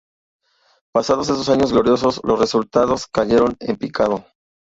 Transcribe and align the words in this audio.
Pasados 0.91 1.29
esos 1.29 1.47
años 1.49 1.71
gloriosos, 1.71 2.21
los 2.23 2.39
resultados 2.39 3.05
cayeron 3.05 3.55
en 3.59 3.75
picado. 3.75 4.25